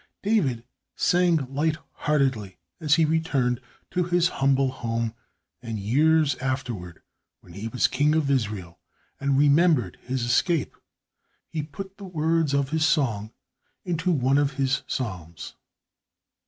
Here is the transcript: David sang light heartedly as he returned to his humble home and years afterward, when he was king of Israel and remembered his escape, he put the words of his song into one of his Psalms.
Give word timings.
David 0.23 0.63
sang 0.95 1.35
light 1.53 1.77
heartedly 1.91 2.57
as 2.79 2.95
he 2.95 3.05
returned 3.05 3.61
to 3.91 4.03
his 4.03 4.29
humble 4.29 4.71
home 4.71 5.13
and 5.61 5.77
years 5.77 6.33
afterward, 6.37 7.03
when 7.41 7.53
he 7.53 7.67
was 7.67 7.85
king 7.85 8.15
of 8.15 8.31
Israel 8.31 8.79
and 9.19 9.37
remembered 9.37 9.99
his 10.01 10.23
escape, 10.25 10.75
he 11.47 11.61
put 11.61 11.97
the 11.97 12.05
words 12.05 12.55
of 12.55 12.69
his 12.71 12.83
song 12.83 13.31
into 13.85 14.09
one 14.11 14.39
of 14.39 14.53
his 14.53 14.81
Psalms. 14.87 15.53